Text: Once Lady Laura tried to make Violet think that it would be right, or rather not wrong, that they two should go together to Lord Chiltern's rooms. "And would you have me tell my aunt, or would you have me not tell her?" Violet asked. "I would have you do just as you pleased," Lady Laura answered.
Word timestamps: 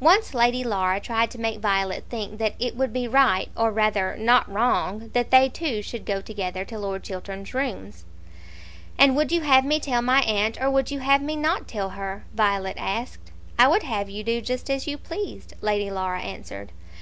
Once 0.00 0.32
Lady 0.32 0.64
Laura 0.64 0.98
tried 0.98 1.30
to 1.30 1.36
make 1.38 1.58
Violet 1.60 2.04
think 2.08 2.38
that 2.38 2.54
it 2.58 2.74
would 2.76 2.94
be 2.94 3.06
right, 3.06 3.50
or 3.54 3.70
rather 3.70 4.16
not 4.16 4.50
wrong, 4.50 5.10
that 5.12 5.30
they 5.30 5.50
two 5.50 5.82
should 5.82 6.06
go 6.06 6.22
together 6.22 6.64
to 6.64 6.78
Lord 6.78 7.02
Chiltern's 7.04 7.52
rooms. 7.52 8.06
"And 8.96 9.14
would 9.14 9.30
you 9.30 9.42
have 9.42 9.66
me 9.66 9.78
tell 9.78 10.00
my 10.00 10.20
aunt, 10.22 10.58
or 10.62 10.70
would 10.70 10.90
you 10.90 11.00
have 11.00 11.20
me 11.20 11.36
not 11.36 11.68
tell 11.68 11.90
her?" 11.90 12.24
Violet 12.32 12.78
asked. 12.78 13.30
"I 13.58 13.68
would 13.68 13.82
have 13.82 14.08
you 14.08 14.24
do 14.24 14.40
just 14.40 14.70
as 14.70 14.86
you 14.86 14.96
pleased," 14.96 15.52
Lady 15.60 15.90
Laura 15.90 16.22
answered. 16.22 16.72